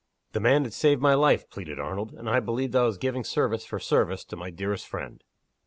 [0.31, 3.65] "The man had saved my life." pleaded Arnold "and I believed I was giving service
[3.67, 5.23] for service to my dearest friend."